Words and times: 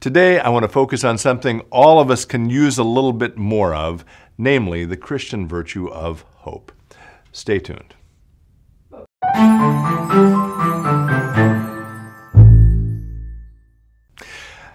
Today, 0.00 0.40
I 0.40 0.48
want 0.48 0.62
to 0.62 0.68
focus 0.68 1.04
on 1.04 1.18
something 1.18 1.60
all 1.70 2.00
of 2.00 2.10
us 2.10 2.24
can 2.24 2.48
use 2.48 2.78
a 2.78 2.82
little 2.82 3.12
bit 3.12 3.36
more 3.36 3.74
of, 3.74 4.02
namely 4.38 4.86
the 4.86 4.96
Christian 4.96 5.46
virtue 5.46 5.90
of 5.90 6.22
hope. 6.36 6.72
Stay 7.32 7.58
tuned. 7.58 7.94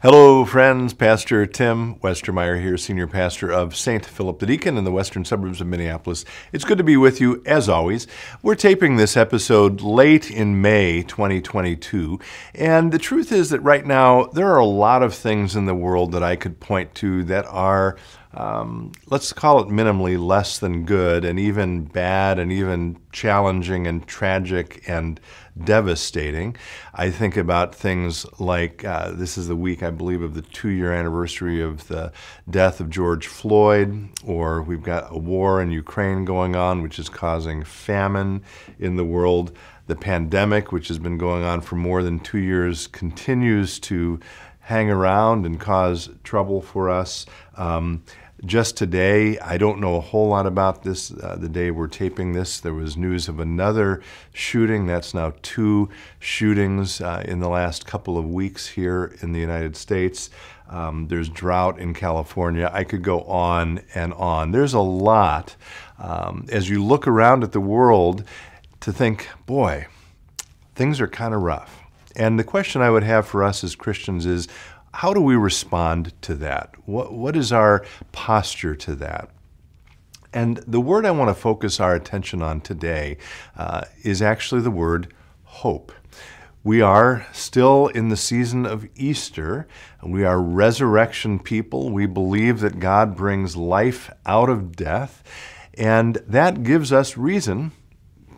Hello, 0.00 0.44
friends. 0.44 0.94
Pastor 0.94 1.44
Tim 1.44 1.96
Westermeyer 1.96 2.62
here, 2.62 2.76
Senior 2.76 3.08
Pastor 3.08 3.50
of 3.50 3.74
St. 3.74 4.06
Philip 4.06 4.38
the 4.38 4.46
Deacon 4.46 4.78
in 4.78 4.84
the 4.84 4.92
western 4.92 5.24
suburbs 5.24 5.60
of 5.60 5.66
Minneapolis. 5.66 6.24
It's 6.52 6.64
good 6.64 6.78
to 6.78 6.84
be 6.84 6.96
with 6.96 7.20
you, 7.20 7.42
as 7.44 7.68
always. 7.68 8.06
We're 8.40 8.54
taping 8.54 8.94
this 8.94 9.16
episode 9.16 9.80
late 9.80 10.30
in 10.30 10.62
May 10.62 11.02
2022, 11.02 12.20
and 12.54 12.92
the 12.92 12.98
truth 13.00 13.32
is 13.32 13.50
that 13.50 13.58
right 13.58 13.84
now 13.84 14.26
there 14.26 14.46
are 14.46 14.60
a 14.60 14.64
lot 14.64 15.02
of 15.02 15.14
things 15.14 15.56
in 15.56 15.66
the 15.66 15.74
world 15.74 16.12
that 16.12 16.22
I 16.22 16.36
could 16.36 16.60
point 16.60 16.94
to 16.94 17.24
that 17.24 17.46
are 17.46 17.96
um, 18.34 18.92
let's 19.06 19.32
call 19.32 19.60
it 19.60 19.68
minimally 19.68 20.22
less 20.22 20.58
than 20.58 20.84
good 20.84 21.24
and 21.24 21.38
even 21.38 21.84
bad 21.84 22.38
and 22.38 22.52
even 22.52 22.98
challenging 23.10 23.86
and 23.86 24.06
tragic 24.06 24.86
and 24.86 25.18
devastating. 25.64 26.56
I 26.94 27.10
think 27.10 27.36
about 27.36 27.74
things 27.74 28.26
like 28.38 28.84
uh, 28.84 29.12
this 29.12 29.38
is 29.38 29.48
the 29.48 29.56
week, 29.56 29.82
I 29.82 29.90
believe, 29.90 30.22
of 30.22 30.34
the 30.34 30.42
two 30.42 30.68
year 30.68 30.92
anniversary 30.92 31.62
of 31.62 31.88
the 31.88 32.12
death 32.48 32.80
of 32.80 32.90
George 32.90 33.26
Floyd, 33.26 34.08
or 34.24 34.62
we've 34.62 34.82
got 34.82 35.10
a 35.10 35.18
war 35.18 35.62
in 35.62 35.70
Ukraine 35.70 36.24
going 36.24 36.54
on, 36.54 36.82
which 36.82 36.98
is 36.98 37.08
causing 37.08 37.64
famine 37.64 38.42
in 38.78 38.96
the 38.96 39.04
world. 39.04 39.56
The 39.86 39.96
pandemic, 39.96 40.70
which 40.70 40.88
has 40.88 40.98
been 40.98 41.16
going 41.16 41.44
on 41.44 41.62
for 41.62 41.76
more 41.76 42.02
than 42.02 42.20
two 42.20 42.36
years, 42.36 42.86
continues 42.88 43.78
to 43.80 44.20
hang 44.68 44.90
around 44.90 45.46
and 45.46 45.58
cause 45.58 46.10
trouble 46.24 46.60
for 46.60 46.90
us. 46.90 47.24
Um, 47.56 48.04
just 48.44 48.76
today, 48.76 49.38
I 49.38 49.56
don't 49.56 49.80
know 49.80 49.96
a 49.96 50.00
whole 50.00 50.28
lot 50.28 50.44
about 50.44 50.82
this. 50.82 51.10
Uh, 51.10 51.36
the 51.36 51.48
day 51.48 51.70
we're 51.70 51.88
taping 51.88 52.34
this, 52.34 52.60
there 52.60 52.74
was 52.74 52.94
news 52.94 53.28
of 53.28 53.40
another 53.40 54.02
shooting. 54.34 54.84
That's 54.84 55.14
now 55.14 55.32
two 55.40 55.88
shootings 56.18 57.00
uh, 57.00 57.22
in 57.24 57.40
the 57.40 57.48
last 57.48 57.86
couple 57.86 58.18
of 58.18 58.26
weeks 58.28 58.66
here 58.66 59.16
in 59.22 59.32
the 59.32 59.40
United 59.40 59.74
States. 59.74 60.28
Um, 60.68 61.08
there's 61.08 61.30
drought 61.30 61.78
in 61.78 61.94
California. 61.94 62.70
I 62.70 62.84
could 62.84 63.02
go 63.02 63.22
on 63.22 63.80
and 63.94 64.12
on. 64.12 64.52
There's 64.52 64.74
a 64.74 64.80
lot. 64.80 65.56
Um, 65.98 66.44
as 66.52 66.68
you 66.68 66.84
look 66.84 67.08
around 67.08 67.42
at 67.42 67.52
the 67.52 67.60
world, 67.60 68.22
to 68.80 68.92
think, 68.92 69.30
boy, 69.46 69.86
things 70.74 71.00
are 71.00 71.08
kind 71.08 71.32
of 71.32 71.40
rough. 71.40 71.87
And 72.18 72.36
the 72.38 72.44
question 72.44 72.82
I 72.82 72.90
would 72.90 73.04
have 73.04 73.26
for 73.26 73.44
us 73.44 73.62
as 73.62 73.76
Christians 73.76 74.26
is 74.26 74.48
how 74.92 75.14
do 75.14 75.20
we 75.20 75.36
respond 75.36 76.12
to 76.22 76.34
that? 76.34 76.74
What, 76.84 77.12
what 77.12 77.36
is 77.36 77.52
our 77.52 77.84
posture 78.10 78.74
to 78.74 78.94
that? 78.96 79.30
And 80.32 80.58
the 80.66 80.80
word 80.80 81.06
I 81.06 81.12
want 81.12 81.34
to 81.34 81.40
focus 81.40 81.78
our 81.78 81.94
attention 81.94 82.42
on 82.42 82.60
today 82.60 83.18
uh, 83.56 83.82
is 84.02 84.20
actually 84.20 84.62
the 84.62 84.70
word 84.70 85.14
hope. 85.44 85.92
We 86.64 86.82
are 86.82 87.26
still 87.32 87.86
in 87.86 88.08
the 88.08 88.16
season 88.16 88.66
of 88.66 88.86
Easter. 88.96 89.68
We 90.02 90.24
are 90.24 90.40
resurrection 90.40 91.38
people. 91.38 91.90
We 91.90 92.06
believe 92.06 92.60
that 92.60 92.80
God 92.80 93.16
brings 93.16 93.56
life 93.56 94.10
out 94.26 94.50
of 94.50 94.74
death, 94.74 95.22
and 95.74 96.16
that 96.26 96.64
gives 96.64 96.92
us 96.92 97.16
reason 97.16 97.70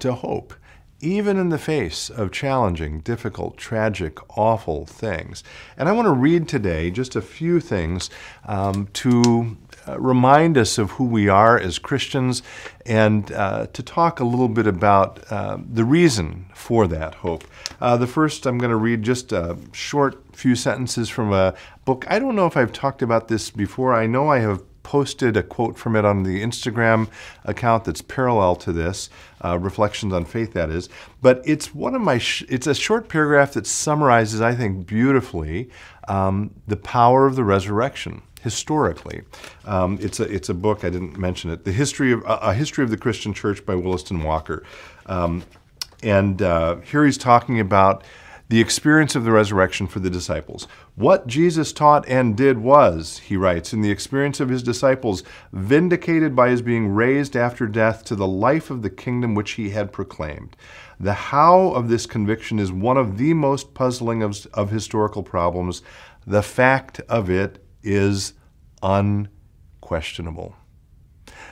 to 0.00 0.12
hope 0.12 0.54
even 1.00 1.36
in 1.36 1.48
the 1.48 1.58
face 1.58 2.10
of 2.10 2.30
challenging, 2.30 3.00
difficult, 3.00 3.56
tragic, 3.56 4.18
awful 4.36 4.86
things. 4.86 5.42
And 5.76 5.88
I 5.88 5.92
want 5.92 6.06
to 6.06 6.12
read 6.12 6.48
today 6.48 6.90
just 6.90 7.16
a 7.16 7.22
few 7.22 7.60
things 7.60 8.10
um, 8.44 8.88
to 8.94 9.56
uh, 9.88 9.98
remind 9.98 10.58
us 10.58 10.78
of 10.78 10.92
who 10.92 11.04
we 11.04 11.28
are 11.28 11.58
as 11.58 11.78
Christians 11.78 12.42
and 12.84 13.32
uh, 13.32 13.66
to 13.68 13.82
talk 13.82 14.20
a 14.20 14.24
little 14.24 14.48
bit 14.48 14.66
about 14.66 15.20
uh, 15.30 15.58
the 15.72 15.84
reason 15.84 16.46
for 16.54 16.86
that 16.88 17.16
hope. 17.16 17.44
Uh, 17.80 17.96
the 17.96 18.06
first, 18.06 18.46
I'm 18.46 18.58
going 18.58 18.70
to 18.70 18.76
read 18.76 19.02
just 19.02 19.32
a 19.32 19.56
short 19.72 20.22
few 20.36 20.54
sentences 20.54 21.08
from 21.08 21.32
a 21.32 21.54
book. 21.84 22.04
I 22.08 22.18
don't 22.18 22.36
know 22.36 22.46
if 22.46 22.56
I've 22.56 22.72
talked 22.72 23.02
about 23.02 23.28
this 23.28 23.50
before. 23.50 23.94
I 23.94 24.06
know 24.06 24.28
I 24.28 24.40
have 24.40 24.62
posted 24.82 25.36
a 25.36 25.42
quote 25.42 25.78
from 25.78 25.96
it 25.96 26.04
on 26.04 26.22
the 26.22 26.42
Instagram 26.42 27.08
account 27.44 27.84
that's 27.84 28.02
parallel 28.02 28.56
to 28.56 28.72
this, 28.72 29.10
uh, 29.44 29.58
Reflections 29.58 30.12
on 30.12 30.24
Faith, 30.24 30.52
that 30.54 30.70
is. 30.70 30.88
But 31.20 31.42
it's 31.44 31.74
one 31.74 31.94
of 31.94 32.00
my, 32.00 32.20
it's 32.48 32.66
a 32.66 32.74
short 32.74 33.08
paragraph 33.08 33.52
that 33.54 33.66
summarizes, 33.66 34.40
I 34.40 34.54
think, 34.54 34.86
beautifully 34.86 35.70
um, 36.08 36.54
the 36.66 36.76
power 36.76 37.26
of 37.26 37.36
the 37.36 37.44
resurrection 37.44 38.22
historically. 38.42 39.22
Um, 39.64 39.98
it's 40.00 40.18
a 40.18 40.24
it's 40.24 40.48
a 40.48 40.54
book 40.54 40.84
I 40.84 40.90
didn't 40.90 41.18
mention 41.18 41.50
it. 41.50 41.64
The 41.64 41.72
history 41.72 42.12
of 42.12 42.22
a 42.26 42.54
history 42.54 42.82
of 42.84 42.90
the 42.90 42.96
Christian 42.96 43.34
Church 43.34 43.64
by 43.64 43.74
Williston 43.74 44.22
Walker, 44.22 44.64
um, 45.06 45.44
and 46.02 46.40
uh, 46.40 46.76
here 46.76 47.04
he's 47.04 47.18
talking 47.18 47.60
about 47.60 48.04
the 48.50 48.60
experience 48.60 49.14
of 49.14 49.22
the 49.22 49.30
resurrection 49.30 49.86
for 49.86 50.00
the 50.00 50.10
disciples. 50.10 50.66
What 50.96 51.28
Jesus 51.28 51.72
taught 51.72 52.06
and 52.08 52.36
did 52.36 52.58
was, 52.58 53.18
he 53.18 53.36
writes, 53.36 53.72
in 53.72 53.80
the 53.80 53.92
experience 53.92 54.40
of 54.40 54.48
his 54.48 54.64
disciples, 54.64 55.22
vindicated 55.52 56.34
by 56.34 56.50
his 56.50 56.60
being 56.60 56.88
raised 56.88 57.36
after 57.36 57.68
death 57.68 58.04
to 58.06 58.16
the 58.16 58.26
life 58.26 58.68
of 58.68 58.82
the 58.82 58.90
kingdom 58.90 59.36
which 59.36 59.52
he 59.52 59.70
had 59.70 59.92
proclaimed. 59.92 60.56
The 60.98 61.12
how 61.12 61.68
of 61.68 61.88
this 61.88 62.06
conviction 62.06 62.58
is 62.58 62.72
one 62.72 62.96
of 62.96 63.18
the 63.18 63.34
most 63.34 63.72
puzzling 63.72 64.20
of, 64.20 64.44
of 64.52 64.70
historical 64.70 65.22
problems. 65.22 65.82
The 66.26 66.42
fact 66.42 66.98
of 67.08 67.30
it 67.30 67.64
is 67.84 68.32
unquestionable. 68.82 70.56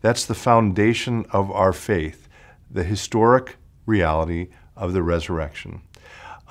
That's 0.00 0.26
the 0.26 0.34
foundation 0.34 1.24
of 1.30 1.52
our 1.52 1.72
faith, 1.72 2.26
the 2.68 2.82
historic 2.82 3.58
reality 3.86 4.48
of 4.76 4.92
the 4.92 5.04
resurrection 5.04 5.82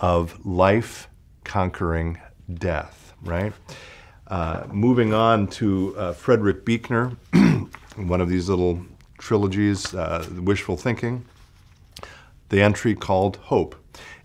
of 0.01 0.45
life 0.45 1.09
conquering 1.43 2.19
death, 2.53 3.13
right? 3.21 3.53
Uh, 4.27 4.63
moving 4.71 5.13
on 5.13 5.47
to 5.47 5.95
uh, 5.97 6.13
Frederick 6.13 6.63
Buechner, 6.63 7.11
one 7.95 8.21
of 8.21 8.29
these 8.29 8.47
little 8.47 8.85
trilogies, 9.17 9.93
uh, 9.93 10.25
Wishful 10.37 10.77
Thinking, 10.77 11.25
the 12.49 12.61
entry 12.61 12.95
called 12.95 13.37
Hope. 13.37 13.75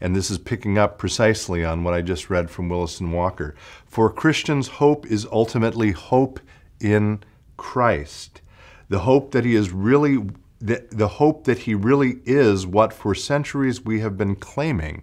And 0.01 0.15
this 0.15 0.31
is 0.31 0.39
picking 0.39 0.77
up 0.77 0.99
precisely 0.99 1.65
on 1.65 1.85
what 1.85 1.95
I 1.95 2.03
just 2.03 2.29
read 2.29 2.51
from 2.51 2.69
Williston 2.69 3.11
Walker. 3.12 3.55
For 3.87 4.11
Christians, 4.11 4.69
hope 4.69 5.06
is 5.06 5.27
ultimately 5.33 5.93
hope 5.93 6.41
in 6.81 7.23
Christ. 7.56 8.43
The 8.89 9.01
hope 9.01 9.33
that 9.33 9.45
he 9.45 9.55
is 9.55 9.71
really, 9.71 10.19
the, 10.61 10.87
the 10.91 11.09
hope 11.09 11.45
that 11.45 11.61
he 11.61 11.75
really 11.75 12.21
is 12.27 12.67
what 12.67 12.93
for 12.93 13.15
centuries 13.15 13.83
we 13.83 14.01
have 14.01 14.19
been 14.19 14.37
claiming 14.37 15.03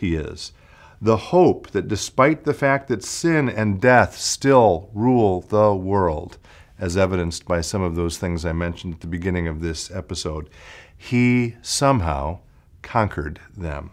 he 0.00 0.14
is. 0.16 0.52
The 1.00 1.16
hope 1.16 1.70
that 1.70 1.88
despite 1.88 2.44
the 2.44 2.52
fact 2.52 2.88
that 2.88 3.04
sin 3.04 3.48
and 3.48 3.80
death 3.80 4.18
still 4.18 4.90
rule 4.92 5.40
the 5.40 5.74
world, 5.74 6.36
as 6.78 6.96
evidenced 6.96 7.46
by 7.46 7.60
some 7.60 7.82
of 7.82 7.94
those 7.94 8.18
things 8.18 8.44
I 8.44 8.52
mentioned 8.52 8.94
at 8.94 9.00
the 9.00 9.06
beginning 9.06 9.46
of 9.46 9.60
this 9.60 9.90
episode, 9.90 10.50
he 10.96 11.56
somehow 11.62 12.40
conquered 12.82 13.40
them. 13.56 13.92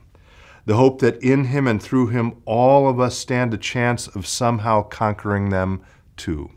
The 0.66 0.76
hope 0.76 1.00
that 1.00 1.22
in 1.24 1.46
him 1.46 1.66
and 1.66 1.82
through 1.82 2.08
him 2.08 2.42
all 2.44 2.90
of 2.90 3.00
us 3.00 3.18
stand 3.18 3.54
a 3.54 3.58
chance 3.58 4.08
of 4.08 4.28
somehow 4.28 4.84
conquering 4.84 5.50
them 5.50 5.82
too. 6.18 6.52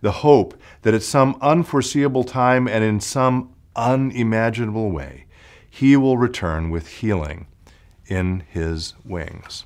The 0.00 0.10
hope 0.10 0.60
that 0.82 0.94
at 0.94 1.04
some 1.04 1.36
unforeseeable 1.40 2.24
time 2.24 2.66
and 2.66 2.82
in 2.82 2.98
some 2.98 3.54
unimaginable 3.76 4.90
way, 4.90 5.26
he 5.70 5.96
will 5.96 6.18
return 6.18 6.70
with 6.70 6.88
healing 6.88 7.46
in 8.06 8.44
his 8.50 8.94
wings. 9.04 9.64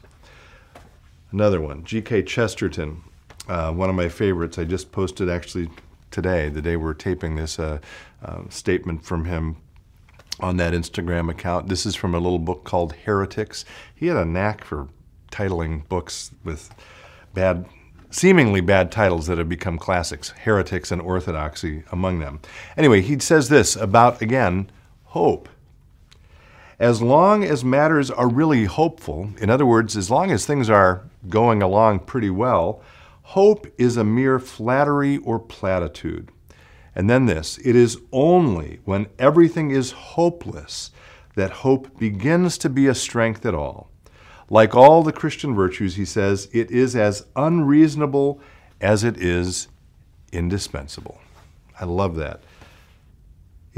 Another 1.30 1.60
one, 1.60 1.84
G.K. 1.84 2.22
Chesterton, 2.22 3.02
uh, 3.48 3.72
one 3.72 3.90
of 3.90 3.96
my 3.96 4.08
favorites. 4.08 4.58
I 4.58 4.64
just 4.64 4.92
posted 4.92 5.28
actually 5.28 5.68
today, 6.10 6.48
the 6.48 6.62
day 6.62 6.76
we're 6.76 6.94
taping 6.94 7.36
this, 7.36 7.58
uh, 7.58 7.78
uh, 8.22 8.42
statement 8.48 9.04
from 9.04 9.26
him 9.26 9.56
on 10.40 10.56
that 10.56 10.72
Instagram 10.72 11.30
account. 11.30 11.68
This 11.68 11.84
is 11.84 11.94
from 11.94 12.14
a 12.14 12.18
little 12.18 12.38
book 12.38 12.64
called 12.64 12.92
Heretics. 12.92 13.64
He 13.94 14.06
had 14.06 14.16
a 14.16 14.24
knack 14.24 14.64
for 14.64 14.88
titling 15.30 15.86
books 15.88 16.30
with 16.44 16.74
bad, 17.34 17.66
seemingly 18.10 18.60
bad 18.60 18.90
titles 18.90 19.26
that 19.26 19.38
have 19.38 19.48
become 19.48 19.78
classics, 19.78 20.30
Heretics 20.30 20.90
and 20.90 21.02
Orthodoxy 21.02 21.82
among 21.92 22.20
them. 22.20 22.40
Anyway, 22.76 23.02
he 23.02 23.18
says 23.18 23.48
this 23.48 23.76
about, 23.76 24.22
again, 24.22 24.70
hope 25.04 25.48
as 26.78 27.02
long 27.02 27.44
as 27.44 27.64
matters 27.64 28.10
are 28.10 28.28
really 28.28 28.64
hopeful, 28.64 29.30
in 29.40 29.50
other 29.50 29.66
words, 29.66 29.96
as 29.96 30.10
long 30.10 30.30
as 30.30 30.46
things 30.46 30.70
are 30.70 31.02
going 31.28 31.62
along 31.62 32.00
pretty 32.00 32.30
well, 32.30 32.82
hope 33.22 33.66
is 33.78 33.96
a 33.96 34.04
mere 34.04 34.38
flattery 34.38 35.18
or 35.18 35.38
platitude. 35.38 36.30
And 36.94 37.08
then 37.08 37.26
this 37.26 37.58
it 37.58 37.76
is 37.76 37.98
only 38.12 38.80
when 38.84 39.06
everything 39.18 39.70
is 39.70 39.92
hopeless 39.92 40.90
that 41.34 41.50
hope 41.50 41.98
begins 41.98 42.58
to 42.58 42.68
be 42.68 42.86
a 42.86 42.94
strength 42.94 43.44
at 43.46 43.54
all. 43.54 43.90
Like 44.50 44.74
all 44.74 45.02
the 45.02 45.12
Christian 45.12 45.54
virtues, 45.54 45.96
he 45.96 46.04
says, 46.04 46.48
it 46.52 46.70
is 46.70 46.96
as 46.96 47.26
unreasonable 47.36 48.40
as 48.80 49.04
it 49.04 49.16
is 49.18 49.68
indispensable. 50.32 51.20
I 51.78 51.84
love 51.84 52.16
that. 52.16 52.42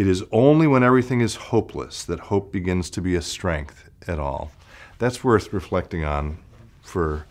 It 0.00 0.06
is 0.06 0.25
only 0.32 0.67
when 0.67 0.82
everything 0.82 1.20
is 1.20 1.35
hopeless 1.35 2.05
that 2.05 2.20
hope 2.20 2.50
begins 2.50 2.88
to 2.88 3.02
be 3.02 3.17
a 3.17 3.20
strength 3.20 3.91
at 4.08 4.19
all. 4.19 4.50
That's 4.99 5.23
worth 5.23 5.52
reflecting 5.52 6.06
on 6.06 6.38
for 6.81 7.26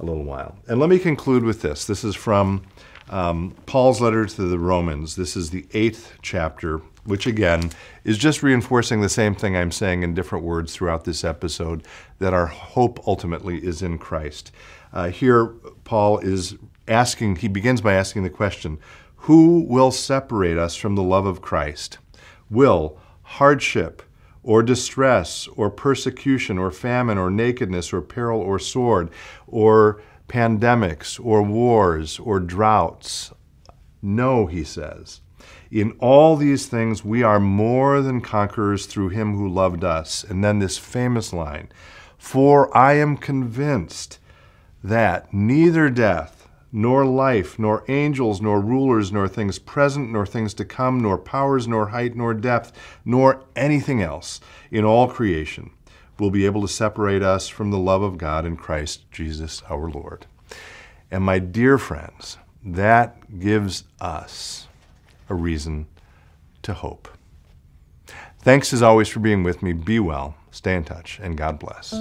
a 0.00 0.04
little 0.04 0.24
while. 0.24 0.56
And 0.66 0.80
let 0.80 0.90
me 0.90 0.98
conclude 0.98 1.44
with 1.44 1.62
this. 1.62 1.84
This 1.84 2.02
is 2.02 2.16
from 2.16 2.64
um, 3.08 3.54
Paul's 3.66 4.00
letter 4.00 4.26
to 4.26 4.42
the 4.42 4.58
Romans. 4.58 5.14
This 5.14 5.36
is 5.36 5.50
the 5.50 5.64
eighth 5.74 6.14
chapter, 6.20 6.78
which 7.04 7.28
again 7.28 7.70
is 8.02 8.18
just 8.18 8.42
reinforcing 8.42 9.00
the 9.00 9.08
same 9.08 9.36
thing 9.36 9.56
I'm 9.56 9.70
saying 9.70 10.02
in 10.02 10.14
different 10.14 10.44
words 10.44 10.74
throughout 10.74 11.04
this 11.04 11.22
episode 11.22 11.86
that 12.18 12.34
our 12.34 12.46
hope 12.46 12.98
ultimately 13.06 13.64
is 13.64 13.80
in 13.80 13.96
Christ. 13.96 14.50
Uh, 14.92 15.10
here, 15.10 15.46
Paul 15.84 16.18
is 16.18 16.56
asking, 16.88 17.36
he 17.36 17.46
begins 17.46 17.80
by 17.80 17.94
asking 17.94 18.24
the 18.24 18.28
question 18.28 18.80
Who 19.18 19.60
will 19.60 19.92
separate 19.92 20.58
us 20.58 20.74
from 20.74 20.96
the 20.96 21.04
love 21.04 21.24
of 21.24 21.40
Christ? 21.40 21.98
Will 22.50 22.98
hardship, 23.22 24.02
or 24.42 24.62
distress, 24.62 25.46
or 25.56 25.70
persecution, 25.70 26.58
or 26.58 26.70
famine, 26.70 27.18
or 27.18 27.30
nakedness, 27.30 27.92
or 27.92 28.00
peril, 28.00 28.40
or 28.40 28.58
sword, 28.58 29.10
or 29.46 30.00
pandemics, 30.28 31.22
or 31.22 31.42
wars, 31.42 32.18
or 32.18 32.40
droughts? 32.40 33.32
No, 34.00 34.46
he 34.46 34.64
says. 34.64 35.20
In 35.70 35.92
all 35.98 36.36
these 36.36 36.66
things, 36.66 37.04
we 37.04 37.22
are 37.22 37.40
more 37.40 38.00
than 38.00 38.20
conquerors 38.20 38.86
through 38.86 39.10
him 39.10 39.34
who 39.34 39.48
loved 39.48 39.84
us. 39.84 40.24
And 40.24 40.42
then 40.42 40.58
this 40.58 40.78
famous 40.78 41.32
line 41.32 41.70
For 42.16 42.74
I 42.76 42.94
am 42.94 43.16
convinced 43.16 44.18
that 44.82 45.32
neither 45.34 45.90
death, 45.90 46.37
nor 46.70 47.04
life, 47.04 47.58
nor 47.58 47.84
angels, 47.88 48.40
nor 48.40 48.60
rulers, 48.60 49.10
nor 49.10 49.28
things 49.28 49.58
present, 49.58 50.10
nor 50.10 50.26
things 50.26 50.54
to 50.54 50.64
come, 50.64 51.00
nor 51.00 51.18
powers, 51.18 51.66
nor 51.66 51.88
height, 51.88 52.14
nor 52.14 52.34
depth, 52.34 52.72
nor 53.04 53.44
anything 53.56 54.02
else 54.02 54.40
in 54.70 54.84
all 54.84 55.08
creation 55.08 55.70
will 56.18 56.30
be 56.30 56.46
able 56.46 56.62
to 56.62 56.68
separate 56.68 57.22
us 57.22 57.48
from 57.48 57.70
the 57.70 57.78
love 57.78 58.02
of 58.02 58.18
God 58.18 58.44
in 58.44 58.56
Christ 58.56 59.10
Jesus 59.10 59.62
our 59.70 59.88
Lord. 59.88 60.26
And 61.10 61.24
my 61.24 61.38
dear 61.38 61.78
friends, 61.78 62.38
that 62.64 63.38
gives 63.38 63.84
us 64.00 64.66
a 65.28 65.34
reason 65.34 65.86
to 66.62 66.74
hope. 66.74 67.08
Thanks 68.40 68.72
as 68.72 68.82
always 68.82 69.08
for 69.08 69.20
being 69.20 69.42
with 69.42 69.62
me. 69.62 69.72
Be 69.72 70.00
well, 70.00 70.36
stay 70.50 70.74
in 70.74 70.84
touch, 70.84 71.18
and 71.22 71.36
God 71.36 71.58
bless. 71.58 71.92